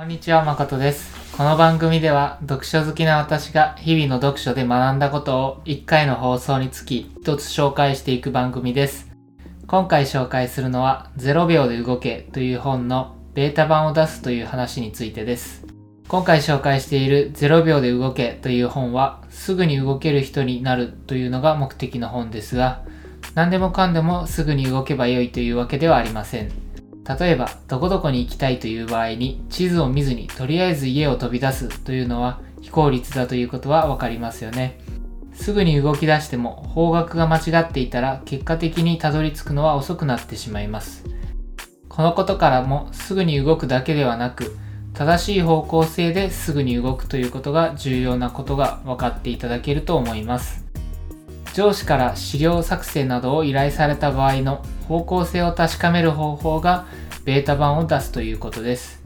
[0.00, 1.14] こんにちは、まことです。
[1.36, 9.10] この番組では、読書好きな私が日々の読書で学んだことを1回の放送につき1つ紹介していく番組です。
[9.66, 15.66] 今回紹介するのは、0秒で動けという本のベータ版を出すという話についてです。
[16.08, 22.80] 今回紹介している0秒で動けという本は、すぐに動ける人になるというのが目的の本ですが、
[23.34, 26.69] 何でもかんでもすぐに動けばよいというわけではありません。
[27.18, 34.78] 例えば、どこどこに行きたいという場合に、地図を見ずにとりあえず家を飛び出すというのは非効率だということはわかりますよね。
[35.34, 41.04] すぐに動き出しても方角が間違っていたら結果的にたどり着くのは遅くなってしまいます。
[41.88, 44.56] このことからもすぐに動くだけではなく、
[44.92, 50.64] 正しい方向性ですぐに動くということが重要なことが分かっていただけると思います。
[51.54, 56.84] 上司から資料作成などを依頼された場合の方向性を確かめる方法が
[57.24, 59.00] ベータ版を出すということです。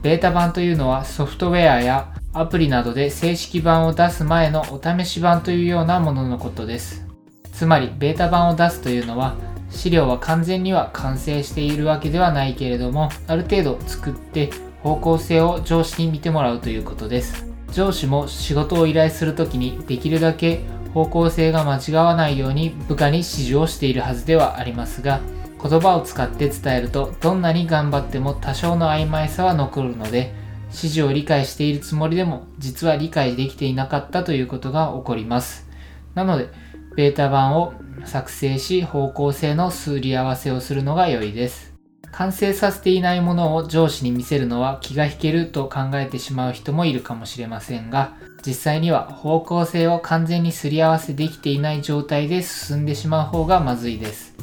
[0.00, 7.06] ベータ版というのはソフトウェアやアプリなどで正式版を出す前のお試し版というようなもののことです。
[7.52, 9.34] つまりベータ版を出すというのは
[9.68, 14.48] 資料は完全には完成しているわけではないけれどもある程度作って
[14.82, 17.46] 方向性を上司に見てもらうということです。
[17.72, 20.60] 上司も仕事を依頼するときにできるだけ
[20.96, 25.20] 方向性が間違わないように部下に指示をしているはずではありますが
[25.62, 30.32] 言葉を使って伝えるとどんなに頑張っても多少の曖昧さは残るので
[30.68, 35.68] 指示を理解しているつもりでも実は理解できていなかったということが起こります。
[36.14, 36.48] なので
[36.96, 37.74] ベータ版を
[38.06, 41.75] 作成し方向性のすり合わせをするのが良いです。
[42.16, 54.34] 完成させていないものを上司に見せるのは気が引けると考えてしまう人もいるかもしれませんが実際には方向性を完全にすり合わせできていない状態で進んでしまう方がまずいです。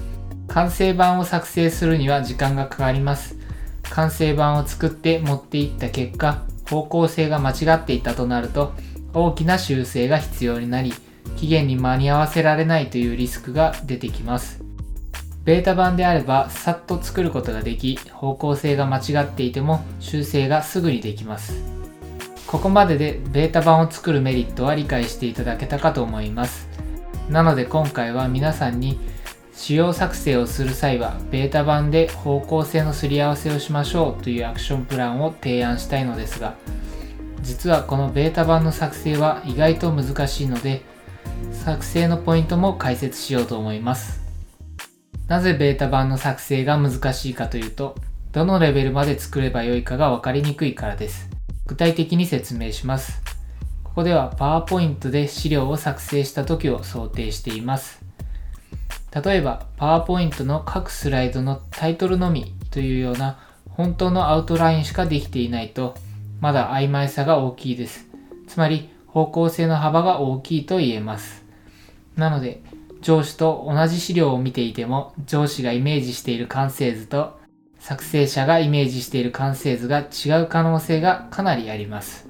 [0.50, 3.38] 完成版を作成するには時間がかかります。
[3.90, 8.74] 完成版を作って持っていった結果方向性が間違っていたとなると
[9.14, 10.94] 大きな修正が必要になり
[11.38, 14.63] 期限に間に合わせられないというリスクが出てきます。
[15.44, 21.62] ベータ版であればさっと作ることができ方向性が間違っていても修正がすぐにできます。
[22.48, 26.70] ここまででベータ版を作るメリットは理解していただけたかと思います。
[27.30, 29.00] なので今回は皆さんに
[29.54, 36.56] 仕様作成をする際はベータ版で方向性のすり合わせをしましょうというアクションプランを提案したいのですが
[37.42, 40.82] 実はこのベータ版の作成は意外と難しいので
[41.52, 44.23] 作成のポイントも解説しようと思います。
[45.34, 47.96] なぜベータ版の作成が難しいかというと
[48.34, 51.28] どのレベルまで作ればよいかが分かりにくいからです。
[51.66, 53.24] 具体的に説明します。
[53.84, 58.06] ここでは PowerPoint で資料を作成した時を想定しています。
[59.26, 63.40] 例えば PowerPoint の各スライドのタイトルのみというような
[63.72, 65.96] 本当のアウトラインしかできていないと
[66.42, 68.06] まだ曖昧さが大きいです。
[68.48, 71.44] つまり方向性の幅が大きいと言えます。
[72.18, 72.62] なので
[73.04, 77.38] 上司と同じ資料を見ていても上司がイメージしている完成図と
[77.78, 82.28] 作成者がイメージしている完成図が違う可能性がかなりあります。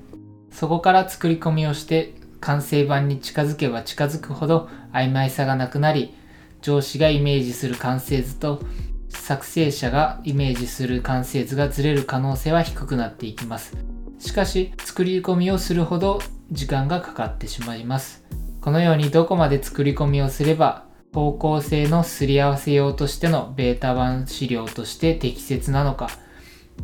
[0.52, 6.14] そこから作り込みをして完成版に近づけば近づくほど曖昧さがなくなり
[6.62, 8.62] 上司がイメージする完成図と
[9.10, 13.78] 作成者がイメージする完成図がずれる可能性は低くなっていきます。
[14.20, 16.20] しかし作り込みをするほど
[16.52, 18.24] 時間がかかってしまいます。
[18.64, 26.10] このようにどこまで作り込みをすれば方向性のすり合わせ用としてのベータ版資料として適切なのか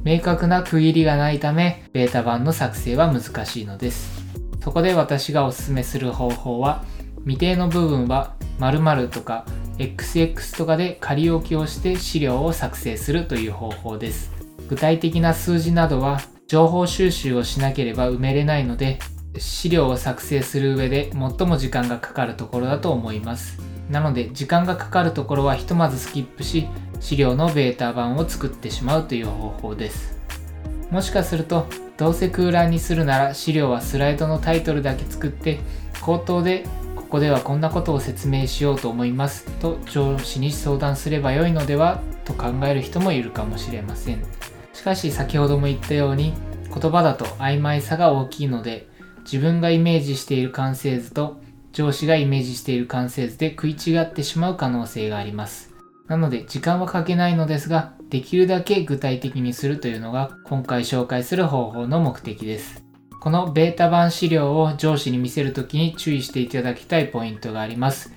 [0.04, 4.26] 明確な区切りがないためベータ版の作成は難しいのです。
[4.62, 6.84] そこで私がおすすめする方法は
[7.22, 9.46] 未定の部分は〇〇とか
[9.78, 14.34] XX とかで仮置きをして資料を作成するという方法です。
[14.68, 19.00] 具体的な数字などは情報収集をしなければ埋めれないので
[19.40, 23.60] 資料を作成する上で最も時間がかかるところだと思います。
[23.90, 26.68] なので時間がかかるところはひとまずスキップし
[27.00, 30.20] 資料のベータ版を作ってしまうという方法です。
[30.92, 31.68] もしかすると
[31.98, 35.60] どうせ空欄にするなら資料はスライドのタイトルだけ作って
[36.02, 36.66] 口頭で
[36.96, 44.24] ここではこんなことを説明しようと思いますと上司に相談すればよいのではと考える人もいるかもしれません。
[44.74, 46.34] しかし先ほども言ったように
[46.74, 48.88] 言葉だと曖昧さが大きいので
[49.24, 55.72] 自分がイメージしている完成図と上司がイメージしている完成図で食い違ってしまう可能性があります。
[56.08, 62.84] なので時間はかけないのですができるだけ具体的にするというのが今回紹介する方法の目的です。
[63.20, 68.14] このベータ版資料を上司に見せるときに注意していただきたいポイントがあります。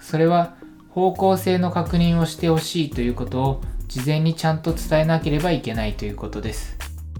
[0.00, 0.54] それは
[0.90, 6.76] 方向性の確認をしてほしいということを事前にちゃんと伝えなければいけないということです。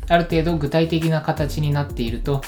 [0.08, 2.42] ある程度具体的な形になっていると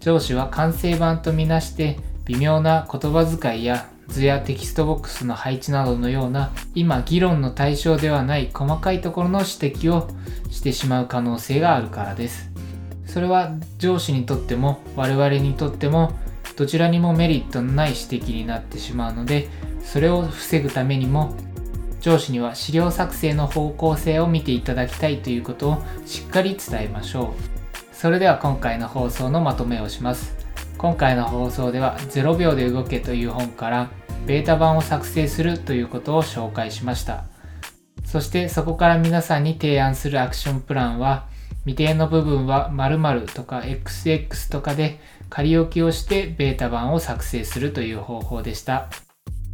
[0.00, 10.08] 上司は完成版とみなして微妙な言葉遣いや図やテキストボックスの配置などのような今議論の対象ではない細かいところの指摘を
[10.50, 12.50] してしまう可能性があるからです。
[13.06, 16.12] それは上司にとっても我々にとっても
[16.56, 19.48] どちらにもメリットのない指摘になってしまうので
[19.82, 21.34] それを防ぐためにも
[22.00, 27.59] 上司には資料作成の方向性を見ていただきたいということをしっかり伝えましょう。
[28.00, 30.34] それでは今回の放送のまとめをします
[30.78, 33.90] 今回の放送では0秒で動けという本から
[34.26, 37.24] ベータ版を作成するということを紹介しました
[38.06, 41.28] そしてそこから皆さんに提案するアクションプランは
[41.66, 44.98] 未定の部分は〇〇とか XX とかで
[45.28, 48.88] 仮置きをしてベータ版を作成するという方法でした。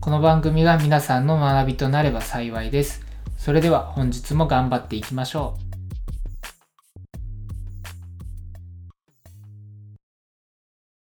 [0.01, 3.05] この番組が皆さんの学びとなれば幸いです。
[3.37, 5.66] それでは本日も頑張っていきましょう。